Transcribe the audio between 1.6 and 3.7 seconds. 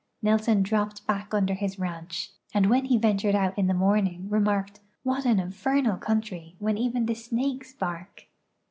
ranch, and when he ventured out in